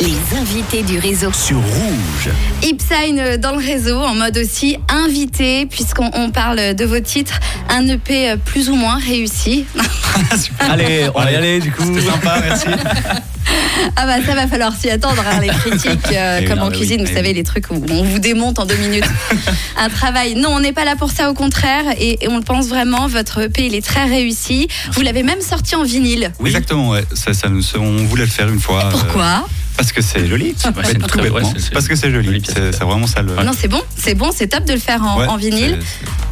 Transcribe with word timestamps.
Les 0.00 0.36
invités 0.38 0.82
du 0.82 0.98
réseau. 0.98 1.32
sur 1.32 1.56
Rouge. 1.56 2.28
Ipsign 2.62 3.18
euh, 3.18 3.36
dans 3.38 3.52
le 3.52 3.58
réseau, 3.64 3.98
en 3.98 4.14
mode 4.14 4.36
aussi 4.36 4.76
invité, 4.88 5.64
puisqu'on 5.66 6.10
on 6.12 6.30
parle 6.30 6.74
de 6.74 6.84
vos 6.84 7.00
titres. 7.00 7.38
Un 7.70 7.86
EP 7.88 8.30
euh, 8.30 8.36
plus 8.36 8.68
ou 8.68 8.74
moins 8.76 8.98
réussi. 8.98 9.64
Allez, 10.60 11.08
on 11.14 11.20
va 11.22 11.32
y 11.32 11.34
aller 11.36 11.60
du 11.60 11.72
coup. 11.72 11.82
C'était 11.82 12.06
sympa, 12.10 12.40
merci. 12.44 12.66
Ah 13.94 14.04
bah 14.06 14.16
ça 14.26 14.34
va 14.34 14.46
falloir 14.46 14.74
s'y 14.74 14.90
attendre, 14.90 15.22
hein, 15.26 15.40
les 15.40 15.48
critiques, 15.48 16.12
euh, 16.12 16.40
Eh 16.42 16.44
comme 16.46 16.58
en 16.60 16.70
cuisine, 16.70 17.00
oui, 17.00 17.06
vous 17.06 17.12
eh 17.12 17.14
savez, 17.14 17.28
oui. 17.28 17.34
les 17.34 17.42
trucs 17.44 17.70
où 17.70 17.80
on 17.90 18.02
vous 18.02 18.18
démonte 18.18 18.58
en 18.58 18.66
deux 18.66 18.76
minutes. 18.76 19.04
Un 19.78 19.88
travail. 19.88 20.34
Non, 20.34 20.50
on 20.50 20.60
n'est 20.60 20.72
pas 20.72 20.84
là 20.84 20.96
pour 20.96 21.10
ça, 21.10 21.30
au 21.30 21.34
contraire, 21.34 21.84
et, 21.98 22.24
et 22.24 22.28
on 22.28 22.36
le 22.36 22.42
pense 22.42 22.66
vraiment, 22.68 23.06
votre 23.06 23.42
EP, 23.44 23.66
il 23.66 23.74
est 23.74 23.84
très 23.84 24.04
réussi. 24.04 24.68
Vous 24.92 25.00
l'avez 25.02 25.22
même 25.22 25.40
sorti 25.40 25.74
en 25.74 25.84
vinyle. 25.84 26.32
Oui. 26.40 26.48
Exactement, 26.50 26.90
ouais. 26.90 27.04
Ça, 27.14 27.32
ça 27.32 27.48
nous- 27.48 27.62
on 27.78 28.04
voulait 28.04 28.24
le 28.24 28.30
faire 28.30 28.48
une 28.48 28.60
fois. 28.60 28.88
Pourquoi? 28.90 29.46
Parce 29.76 29.92
que 29.92 30.00
c'est 30.02 30.26
joli. 30.26 30.54
tout 30.54 30.72
très- 30.72 31.28
ouais, 31.28 31.42
c'est- 31.58 31.70
Parce 31.72 31.86
que 31.88 31.96
c'est 31.96 32.10
joli. 32.10 32.42
C'est 32.46 32.80
vraiment 32.82 33.06
ça 33.06 33.22
le. 33.22 33.34
Non, 33.34 33.52
c'est 33.58 33.68
bon, 33.68 33.80
c'est 33.96 34.14
bon, 34.14 34.30
c'est 34.34 34.48
top 34.48 34.64
de 34.64 34.72
le 34.72 34.78
faire 34.78 35.02
en, 35.02 35.18
Ouais, 35.20 35.26
en 35.26 35.36
vinyle. 35.36 35.78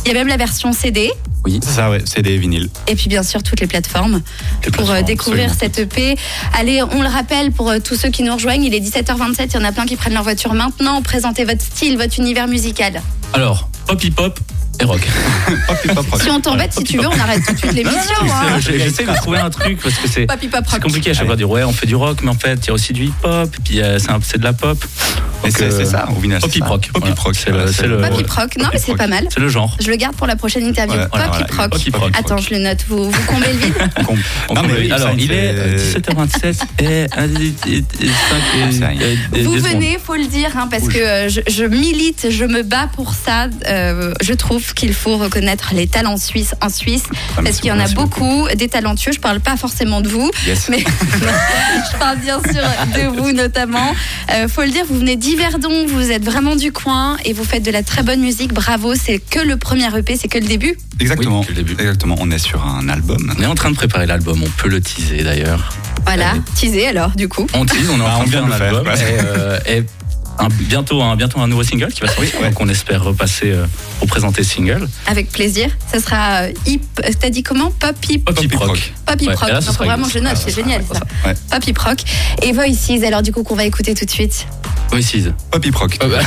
Il 0.04 0.08
y 0.08 0.10
a 0.10 0.14
même 0.14 0.28
la 0.28 0.36
version 0.36 0.72
CD, 0.72 1.10
Oui. 1.46 1.60
C'est 1.62 1.72
ça, 1.72 1.90
ouais. 1.90 2.02
C'est 2.06 2.22
des 2.22 2.38
vinyles. 2.38 2.70
et 2.86 2.94
puis 2.96 3.08
bien 3.08 3.22
sûr 3.22 3.42
toutes 3.42 3.60
les 3.60 3.66
plateformes. 3.66 4.22
Les 4.64 4.70
pour 4.70 4.82
euh, 4.84 4.86
plateformes, 4.86 5.02
découvrir 5.04 5.50
absolument. 5.50 5.74
cette 5.74 5.78
EP. 5.78 6.16
Allez, 6.54 6.82
on 6.82 7.02
le 7.02 7.08
rappelle 7.08 7.52
pour 7.52 7.68
euh, 7.70 7.78
tous 7.80 7.96
ceux 7.96 8.08
qui 8.08 8.22
nous 8.22 8.32
rejoignent, 8.34 8.64
il 8.64 8.74
est 8.74 8.80
17h27, 8.80 9.48
il 9.50 9.54
y 9.54 9.56
en 9.58 9.64
a 9.64 9.72
plein 9.72 9.84
qui 9.84 9.96
prennent 9.96 10.14
leur 10.14 10.22
voiture 10.22 10.54
maintenant. 10.54 11.02
Présentez 11.02 11.44
votre 11.44 11.60
style, 11.62 11.98
votre 11.98 12.18
univers 12.18 12.48
musical. 12.48 13.02
Alors, 13.34 13.68
pop 13.86 14.02
hip 14.02 14.14
hop 14.18 14.40
et 14.80 14.84
rock. 14.84 15.00
Rock. 15.94 16.20
Si 16.20 16.30
on 16.30 16.40
t'embête, 16.40 16.72
si 16.72 16.84
tu 16.84 16.98
veux, 16.98 17.06
on 17.08 17.18
arrête 17.20 17.42
tout 17.46 17.52
de 17.52 17.58
suite 17.58 17.72
l'émission. 17.72 18.14
hein. 18.22 18.58
J'essaie 18.60 19.04
de 19.04 19.14
trouver 19.14 19.38
un 19.38 19.50
truc 19.50 19.78
parce 19.82 19.94
que 19.96 20.08
c'est 20.08 20.26
compliqué 20.80 21.10
à 21.10 21.14
chaque 21.14 21.26
fois 21.26 21.34
de 21.34 21.40
dire 21.40 21.50
ouais 21.50 21.62
on 21.64 21.72
fait 21.72 21.86
du 21.86 21.94
rock 21.96 22.18
mais 22.22 22.30
en 22.30 22.34
fait 22.34 22.58
il 22.64 22.66
y 22.68 22.70
a 22.70 22.72
aussi 22.74 22.92
du 22.92 23.04
hip 23.04 23.12
hop 23.22 23.50
puis 23.64 23.80
euh, 23.80 23.98
c'est 24.22 24.38
de 24.38 24.44
la 24.44 24.52
pop. 24.52 24.78
C'est 25.50 25.64
euh, 25.64 25.70
c'est 25.78 25.84
ça, 25.84 26.06
au 26.16 26.20
final. 26.20 26.40
Pop 26.40 26.50
c'est 26.52 26.58
hip 26.58 26.62
ça. 26.62 26.68
rock. 26.68 26.90
Pop 26.92 27.02
hip 27.04 27.06
voilà. 27.06 27.14
rock. 27.22 27.34
C'est 27.36 27.50
le- 27.50 27.56
voilà, 27.56 27.72
c'est 27.72 27.86
le- 27.86 27.98
Pop 27.98 28.20
hip 28.20 28.30
rock, 28.30 28.56
non 28.58 28.68
mais 28.72 28.78
c'est 28.78 28.94
pas 28.96 29.06
mal. 29.06 29.26
C'est 29.32 29.40
le 29.40 29.48
genre. 29.48 29.76
Je 29.80 29.90
le 29.90 29.96
garde 29.96 30.16
pour 30.16 30.26
la 30.26 30.36
prochaine 30.36 30.64
interview. 30.66 30.96
Ouais, 30.96 31.06
Pop 31.08 31.20
voilà, 31.24 31.40
hip 31.40 31.52
rock. 31.56 31.70
Pop 31.70 31.86
hip 31.86 31.96
rock. 31.96 32.12
Attends, 32.18 32.38
je 32.38 32.50
le 32.50 32.58
note. 32.58 32.84
Vous, 32.88 33.10
vous 33.10 33.22
comblez 33.26 33.52
le 33.52 33.58
vide 33.58 33.74
Non, 34.54 34.62
mais 34.62 34.90
alors 34.90 35.10
il 35.16 35.32
est 35.32 35.52
euh, 35.54 35.78
c'est- 35.78 35.98
17h27 36.10 36.54
et 36.80 37.06
5 37.08 38.72
c'est 38.72 38.86
rien. 38.86 39.16
Vous 39.44 39.52
venez, 39.54 39.98
faut 40.04 40.14
le 40.16 40.26
dire, 40.26 40.50
hein, 40.56 40.68
parce 40.70 40.88
que 40.88 40.98
euh, 40.98 41.28
je, 41.28 41.40
je 41.48 41.64
milite, 41.64 42.26
je 42.30 42.44
me 42.44 42.62
bats 42.62 42.88
pour 42.94 43.14
ça. 43.14 43.46
Euh, 43.66 44.12
je 44.20 44.32
trouve 44.32 44.74
qu'il 44.74 44.92
faut 44.94 45.16
reconnaître 45.16 45.70
les 45.74 45.86
talents 45.86 46.16
suisses 46.16 46.54
en 46.60 46.68
Suisse, 46.68 47.04
Ah, 47.36 47.42
parce 47.44 47.58
qu'il 47.58 47.68
y 47.68 47.72
en 47.72 47.80
a 47.80 47.88
beaucoup, 47.88 48.46
des 48.56 48.68
talentueux. 48.68 49.12
Je 49.12 49.20
parle 49.20 49.40
pas 49.40 49.56
forcément 49.56 50.00
de 50.00 50.08
vous, 50.08 50.30
mais 50.68 50.78
je 51.92 51.98
parle 51.98 52.18
bien 52.18 52.40
sûr 52.42 52.62
de 52.94 53.16
vous 53.16 53.32
notamment. 53.32 53.94
Euh, 54.32 54.48
faut 54.48 54.62
le 54.62 54.70
dire, 54.70 54.84
vous 54.88 54.98
venez 54.98 55.16
d'Yverdon, 55.38 55.86
vous 55.88 56.12
êtes 56.12 56.24
vraiment 56.24 56.54
du 56.54 56.70
coin 56.70 57.16
et 57.24 57.32
vous 57.32 57.42
faites 57.42 57.64
de 57.64 57.70
la 57.72 57.82
très 57.82 58.04
bonne 58.04 58.20
musique. 58.20 58.52
Bravo, 58.52 58.94
c'est 58.94 59.18
que 59.18 59.40
le 59.40 59.56
premier 59.56 59.86
EP, 59.96 60.16
c'est 60.16 60.28
que 60.28 60.38
le 60.38 60.46
début. 60.46 60.76
Exactement. 61.00 61.40
Oui, 61.40 61.46
que 61.46 61.50
le 61.50 61.56
début. 61.56 61.72
Exactement. 61.72 62.14
On 62.20 62.30
est 62.30 62.38
sur 62.38 62.64
un 62.64 62.88
album. 62.88 63.34
On 63.36 63.42
est 63.42 63.46
en 63.46 63.56
train 63.56 63.70
de 63.70 63.74
préparer 63.76 64.06
l'album, 64.06 64.40
on 64.44 64.50
peut 64.62 64.68
le 64.68 64.80
teaser 64.80 65.24
d'ailleurs. 65.24 65.70
Voilà, 66.04 66.30
Allez. 66.30 66.40
teasé 66.60 66.86
alors, 66.86 67.10
du 67.16 67.28
coup. 67.28 67.46
On 67.52 67.66
tease, 67.66 67.88
on 67.90 67.98
est 67.98 68.02
en 68.02 68.06
Ah, 68.06 68.10
train 68.10 68.20
on 68.42 68.46
de 68.46 68.52
faire 68.52 69.08
et, 69.08 69.18
euh, 69.26 69.58
et 69.66 69.82
un- 70.38 70.48
bientôt, 70.50 71.02
un, 71.02 71.16
bientôt 71.16 71.40
un 71.40 71.48
nouveau 71.48 71.64
single 71.64 71.92
qui 71.92 72.02
va 72.02 72.08
sortir. 72.08 72.40
ouais. 72.40 72.50
Donc 72.50 72.60
on 72.60 72.68
espère 72.68 73.02
repasser 73.02 73.50
euh, 73.50 73.66
pour 73.98 74.06
présenter 74.06 74.44
single. 74.44 74.86
Avec 75.08 75.30
plaisir. 75.32 75.68
Ça 75.92 75.98
sera 76.00 76.42
euh, 76.42 76.52
hip. 76.66 76.80
euh, 77.04 77.10
T'as 77.18 77.30
dit 77.30 77.42
comment? 77.42 77.72
Pop 77.72 77.96
hip. 78.08 78.18
Pop, 78.24 78.36
Pop 78.36 78.44
hip 78.44 78.54
rock. 78.56 78.68
rock. 78.68 78.92
Pop 79.06 79.20
hip 79.20 79.30
rock. 79.34 79.50
vraiment 79.78 80.08
je 80.08 80.20
note, 80.20 80.36
c'est 80.36 80.54
génial 80.54 80.84
ça. 80.92 81.00
Ouais. 81.26 81.34
Pop 81.50 81.66
hip 81.66 81.78
rock. 81.78 81.98
Et 82.42 82.52
Voices, 82.52 83.02
alors 83.04 83.22
du 83.22 83.32
coup 83.32 83.42
qu'on 83.42 83.56
va 83.56 83.64
écouter 83.64 83.94
tout 83.94 84.04
de 84.04 84.10
suite. 84.10 84.46
Voices. 84.90 85.32
Pop 85.50 85.64
hip 85.64 85.72
rock. 85.74 85.98
Bah. 86.00 86.06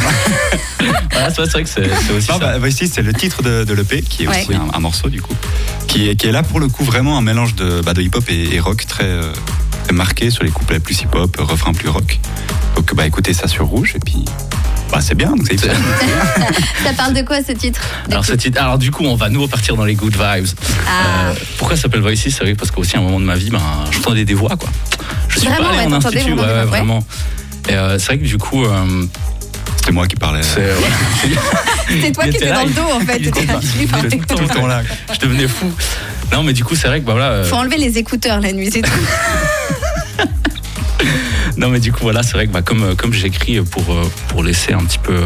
voilà, 1.12 1.30
c'est 1.30 1.42
vrai, 1.50 1.64
que 1.64 1.70
c'est 1.70 1.90
aussi 2.14 2.30
Non, 2.30 2.40
ça. 2.40 2.40
bah, 2.40 2.58
Voices, 2.60 2.86
c'est 2.92 3.02
le 3.02 3.14
titre 3.14 3.42
de, 3.42 3.64
de 3.64 3.74
l'EP, 3.74 4.02
qui 4.02 4.24
est 4.24 4.28
Ouais. 4.28 4.42
aussi 4.42 4.56
un, 4.56 4.68
un 4.74 4.80
morceau 4.80 5.10
du 5.10 5.22
coup, 5.22 5.34
qui 5.88 6.10
est, 6.10 6.16
qui 6.16 6.28
est 6.28 6.32
là 6.32 6.44
pour 6.44 6.60
le 6.60 6.68
coup 6.68 6.84
vraiment 6.84 7.18
un 7.18 7.22
mélange 7.22 7.56
de, 7.56 7.82
bah, 7.82 7.94
de 7.94 8.02
hip-hop 8.02 8.24
et, 8.30 8.56
et 8.56 8.60
rock 8.60 8.86
très, 8.88 9.06
euh, 9.06 9.32
très 9.86 9.94
marqué 9.94 10.30
sur 10.30 10.44
les 10.44 10.52
couplets 10.52 10.80
plus 10.80 11.00
hip-hop, 11.02 11.36
refrain 11.40 11.74
plus 11.74 11.90
rock. 11.90 12.20
Donc 12.76 12.94
bah 12.94 13.08
écoutez 13.08 13.34
ça 13.34 13.48
sur 13.48 13.66
rouge 13.66 13.94
et 13.96 14.00
puis 14.00 14.24
bah, 14.92 15.00
c'est 15.02 15.16
bien. 15.16 15.30
donc 15.32 15.46
c'est 15.48 15.56
hyper- 15.56 15.76
Ça 16.84 16.94
parle 16.96 17.14
de 17.14 17.22
quoi 17.22 17.38
ce 17.44 17.52
titre? 17.54 17.82
Alors, 18.12 18.24
ce 18.26 18.34
titre- 18.34 18.62
alors 18.62 18.78
du 18.78 18.92
coup, 18.92 19.04
on 19.06 19.16
va 19.16 19.30
nouveau 19.30 19.48
partir 19.48 19.76
dans 19.76 19.84
les 19.86 19.96
good 19.96 20.14
vibes. 20.14 20.48
Ah. 20.88 21.30
Euh, 21.30 21.34
pourquoi 21.58 21.76
ça 21.76 21.84
s'appelle 21.84 22.02
Voices? 22.02 22.18
C'est 22.30 22.42
vrai 22.42 22.54
parce 22.54 22.70
qu'aussi 22.72 22.96
à 22.96 23.00
un 23.00 23.04
moment 23.04 23.20
de 23.20 23.26
ma 23.26 23.36
vie, 23.36 23.50
ben, 23.50 23.60
j'entendais 23.92 24.26
des 24.26 24.34
voix 24.36 24.56
quoi. 24.58 24.70
Je 25.30 25.40
suis 25.40 25.48
Vraiment, 25.48 25.70
pas 25.70 25.76
allé 25.76 25.88
ouais, 25.88 25.94
en 25.94 25.98
institut, 25.98 26.34
ouais, 26.34 26.40
ouais. 26.42 26.64
vraiment. 26.66 27.04
Et 27.70 27.74
euh, 27.74 28.00
c'est 28.00 28.06
vrai 28.08 28.18
que 28.20 28.24
du 28.26 28.38
coup, 28.38 28.64
euh, 28.66 29.04
C'était 29.78 29.92
moi 29.92 30.08
qui 30.08 30.16
parlais. 30.16 30.42
c'est. 30.44 30.70
C'est 32.02 32.12
toi 32.12 32.24
qui 32.26 32.30
était 32.32 32.38
étais 32.48 32.54
dans 32.54 32.66
le 32.66 32.72
dos 32.72 32.82
en 32.94 33.00
fait. 33.00 33.20
tout 33.20 34.38
le 34.42 34.48
temps 34.48 34.68
là. 34.68 34.82
Je 35.14 35.20
devenais 35.20 35.48
fou. 35.48 35.72
Non, 36.34 36.44
mais 36.44 36.52
du 36.52 36.64
coup, 36.66 36.76
c'est 36.76 36.88
vrai 36.90 37.00
que 37.00 37.06
bah, 37.06 37.14
voilà. 37.14 37.30
euh, 37.30 37.44
Faut 37.46 37.56
enlever 37.56 37.78
les 37.78 37.98
écouteurs 37.98 38.42
la 38.42 38.52
nuit, 38.52 38.70
c'est 38.72 38.82
tout. 38.82 38.92
Non, 41.58 41.70
mais 41.70 41.80
du 41.80 41.92
coup, 41.92 42.02
voilà, 42.04 42.22
c'est 42.22 42.34
vrai 42.34 42.46
que 42.46 42.52
bah, 42.52 42.62
comme, 42.62 42.96
comme 42.96 43.14
j'écris 43.14 43.60
pour, 43.62 43.84
pour 44.28 44.44
laisser 44.44 44.74
un 44.74 44.84
petit 44.84 45.00
peu. 45.00 45.22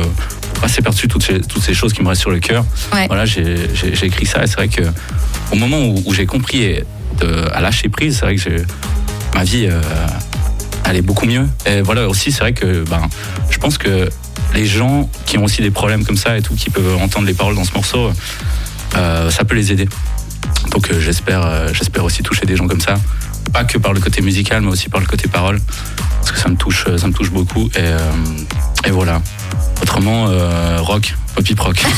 pour 0.53 0.61
passer 0.61 0.81
par-dessus 0.81 1.07
toutes 1.09 1.23
ces, 1.23 1.41
toutes 1.41 1.61
ces 1.63 1.73
choses 1.73 1.91
qui 1.91 2.01
me 2.03 2.07
restent 2.07 2.21
sur 2.21 2.29
le 2.31 2.39
cœur, 2.39 2.63
Ouais. 2.93 3.07
voilà, 3.07 3.25
j'ai 3.25 3.55
écrit 4.03 4.25
ça. 4.25 4.43
Et 4.43 4.47
c'est 4.47 4.55
vrai 4.55 4.67
que 4.69 4.81
au 5.51 5.55
moment 5.55 5.79
où, 5.79 6.01
où 6.05 6.13
j'ai 6.13 6.25
compris 6.25 6.79
de- 7.19 7.45
à 7.53 7.59
lâcher 7.59 7.89
prise, 7.89 8.17
c'est 8.19 8.25
vrai 8.25 8.35
que 8.37 8.63
ma 9.35 9.43
vie 9.43 9.67
euh, 9.69 9.81
allait 10.91 11.01
beaucoup 11.01 11.25
mieux. 11.25 11.47
Et 11.65 11.81
voilà, 11.81 12.07
aussi, 12.07 12.31
c'est 12.31 12.41
vrai 12.41 12.53
que 12.53 12.83
ben, 12.83 13.09
je 13.49 13.57
pense 13.57 13.77
que 13.77 14.09
les 14.53 14.65
gens 14.65 15.09
qui 15.25 15.37
ont 15.37 15.45
aussi 15.45 15.61
des 15.61 15.71
problèmes 15.71 16.05
comme 16.05 16.17
ça 16.17 16.37
et 16.37 16.41
tout, 16.41 16.53
qui 16.55 16.69
peuvent 16.69 16.97
entendre 16.97 17.25
les 17.25 17.33
paroles 17.33 17.55
dans 17.55 17.63
ce 17.63 17.73
morceau, 17.73 18.11
euh, 18.95 19.29
ça 19.31 19.43
peut 19.43 19.55
les 19.55 19.71
aider. 19.71 19.87
Donc 20.71 20.91
euh, 20.91 20.99
j'espère 20.99 21.45
euh, 21.45 21.69
j'espère 21.73 22.03
aussi 22.03 22.23
toucher 22.23 22.45
des 22.45 22.55
gens 22.55 22.67
comme 22.67 22.81
ça. 22.81 22.95
Pas 23.53 23.63
que 23.63 23.77
par 23.77 23.93
le 23.93 23.99
côté 23.99 24.21
musical, 24.21 24.61
mais 24.61 24.69
aussi 24.69 24.89
par 24.89 24.99
le 24.99 25.07
côté 25.07 25.27
parole. 25.27 25.59
Parce 26.19 26.31
que 26.31 26.39
ça 26.39 26.49
me 26.49 26.55
touche, 26.55 26.85
ça 26.97 27.07
me 27.07 27.13
touche 27.13 27.31
beaucoup. 27.31 27.69
Et, 28.85 28.91
voilà. 28.91 29.21
Autrement, 29.81 30.27
rock, 30.77 31.15
rock. 31.59 31.83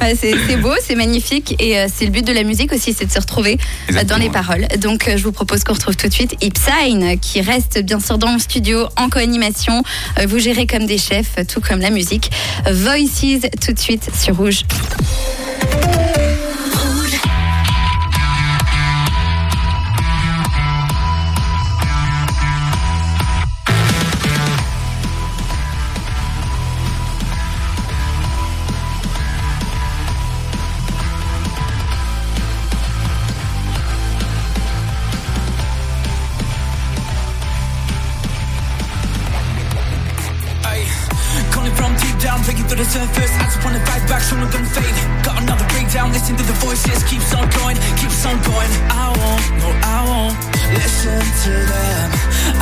Ouais, 0.00 0.16
c'est 0.20 0.56
beau, 0.56 0.72
c'est 0.84 0.94
magnifique 0.94 1.54
et 1.60 1.78
euh, 1.78 1.86
c'est 1.92 2.04
le 2.04 2.10
but 2.10 2.26
de 2.26 2.32
la 2.32 2.42
musique 2.42 2.72
aussi, 2.72 2.92
c'est 2.92 3.06
de 3.06 3.10
se 3.10 3.18
retrouver 3.18 3.58
euh, 3.90 4.04
dans 4.04 4.16
les 4.16 4.30
paroles. 4.30 4.66
Donc 4.78 5.08
euh, 5.08 5.16
je 5.16 5.22
vous 5.22 5.32
propose 5.32 5.64
qu'on 5.64 5.74
retrouve 5.74 5.96
tout 5.96 6.08
de 6.08 6.12
suite 6.12 6.34
Ipsign 6.40 7.18
qui 7.20 7.40
reste 7.40 7.80
bien 7.80 8.00
sûr 8.00 8.18
dans 8.18 8.32
le 8.32 8.38
studio 8.38 8.86
en 8.96 9.08
co-animation. 9.08 9.82
Vous 10.26 10.38
gérez 10.38 10.66
comme 10.66 10.86
des 10.86 10.98
chefs, 10.98 11.36
tout 11.46 11.60
comme 11.60 11.80
la 11.80 11.90
musique. 11.90 12.30
Voices 12.70 13.46
tout 13.64 13.72
de 13.72 13.78
suite 13.78 14.10
sur 14.14 14.36
Rouge. 14.36 14.62
Down, 42.32 42.44
breaking 42.44 42.66
through 42.68 42.80
the 42.80 42.88
surface. 42.88 43.32
I 43.40 43.44
just 43.44 43.60
wanna 43.64 43.84
fight 43.84 44.04
back, 44.08 44.22
so 44.22 44.36
I'm 44.36 44.48
gonna 44.50 44.72
fade. 44.76 44.96
Got 45.22 45.42
another 45.42 45.66
breakdown, 45.72 46.12
listen 46.12 46.36
to 46.36 46.44
the 46.44 46.56
voices. 46.64 47.04
Keeps 47.04 47.34
on 47.34 47.46
going, 47.60 47.76
keeps 48.00 48.24
on 48.24 48.36
going. 48.42 48.72
I 48.88 49.06
won't, 49.18 49.44
no, 49.60 49.68
I 49.96 49.98
won't 50.08 50.36
listen 50.80 51.20
to 51.44 51.52
them. 51.72 52.08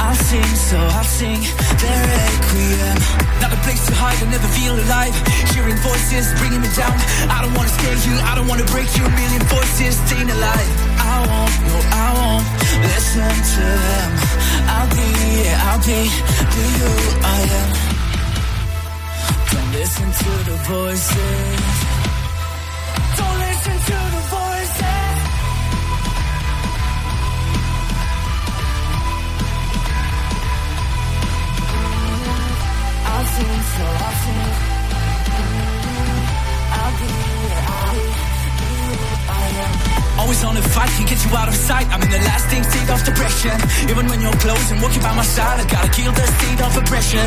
I'll 0.02 0.20
sing, 0.28 0.52
so 0.68 0.78
I'll 0.98 1.10
sing 1.18 1.40
their 1.82 2.02
requiem. 2.10 2.96
Not 3.40 3.52
a 3.54 3.60
place 3.66 3.82
to 3.86 3.94
hide, 3.94 4.18
I 4.24 4.26
never 4.30 4.48
feel 4.58 4.74
alive. 4.74 5.14
Hearing 5.54 5.78
voices, 5.90 6.24
bringing 6.40 6.62
me 6.64 6.70
down. 6.74 6.94
I 7.30 7.42
don't 7.42 7.54
wanna 7.54 7.72
scare 7.78 7.98
you, 8.06 8.14
I 8.30 8.34
don't 8.34 8.48
wanna 8.48 8.68
break 8.74 8.90
you. 8.96 9.04
A 9.06 9.12
million 9.20 9.42
voices, 9.54 9.94
staying 10.06 10.30
alive. 10.30 10.70
I 10.98 11.16
won't, 11.28 11.54
no, 11.68 11.76
I 12.04 12.08
won't 12.18 12.46
listen 12.90 13.34
to 13.54 13.64
them. 13.86 14.10
I'll 14.74 14.90
be, 14.96 15.06
yeah, 15.42 15.68
I'll 15.68 15.82
be, 15.88 16.00
be 16.54 16.64
who 16.78 16.90
I 17.22 17.38
am. 17.60 17.89
Listen 19.90 20.12
to 20.12 20.50
the 20.50 20.56
voices. 20.68 21.89
The 40.60 40.68
fight 40.68 40.90
can 40.96 41.06
get 41.06 41.20
you 41.24 41.30
out 41.36 41.48
of 41.48 41.54
sight. 41.54 41.86
I'm 41.88 42.02
in 42.02 42.10
the 42.10 42.20
lasting 42.28 42.62
state 42.64 42.90
of 42.90 43.00
depression. 43.04 43.56
Even 43.88 44.04
when 44.08 44.20
you're 44.20 44.40
close 44.44 44.70
and 44.70 44.80
walking 44.82 45.02
by 45.02 45.14
my 45.16 45.24
side, 45.24 45.60
I 45.60 45.64
gotta 45.64 45.88
kill 45.88 46.12
the 46.12 46.26
state 46.36 46.60
of 46.60 46.72
aggression. 46.76 47.26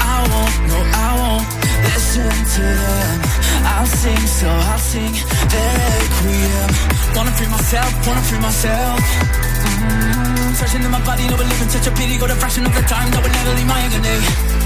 I 0.00 0.16
won't, 0.30 0.54
no, 0.68 0.78
I 1.06 1.08
won't 1.20 1.46
listen 1.88 2.28
to 2.28 2.64
them. 2.64 3.18
I'll 3.64 3.88
sing, 3.88 4.24
so 4.38 4.48
I'll 4.48 4.78
sing 4.78 5.12
requiem. 5.52 6.70
Wanna 7.16 7.32
free 7.38 7.48
myself, 7.48 7.90
wanna 8.06 8.24
free 8.28 8.40
myself. 8.40 9.00
Mm, 9.00 10.52
Searching 10.60 10.82
in 10.84 10.90
my 10.90 11.02
body, 11.04 11.24
no 11.28 11.36
believing 11.36 11.68
such 11.68 11.86
a 11.86 11.92
pity. 11.92 12.18
Got 12.18 12.30
a 12.30 12.36
fraction 12.36 12.66
of 12.66 12.74
the 12.74 12.84
time 12.84 13.08
that 13.12 13.20
will 13.24 13.34
never 13.38 13.52
leave 13.58 13.66
my 13.66 13.80
agony. 13.80 14.18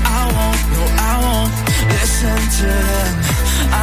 I 0.04 0.20
won't, 0.34 0.60
no, 0.74 0.82
I 1.10 1.14
won't 1.24 1.52
listen 1.94 2.38
to 2.58 2.66
them. 2.66 3.77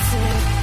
I'll. 0.00 0.57